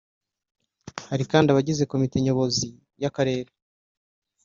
Hari 1.09 1.23
kandi 1.31 1.47
abagize 1.49 1.83
Komite 1.91 2.17
Nyobozi 2.21 2.67
y’akarere 3.01 3.51